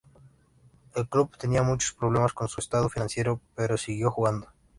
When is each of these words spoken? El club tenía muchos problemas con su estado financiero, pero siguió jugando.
El 0.95 1.07
club 1.07 1.37
tenía 1.37 1.61
muchos 1.61 1.93
problemas 1.93 2.33
con 2.33 2.47
su 2.47 2.59
estado 2.59 2.89
financiero, 2.89 3.39
pero 3.53 3.77
siguió 3.77 4.09
jugando. 4.09 4.47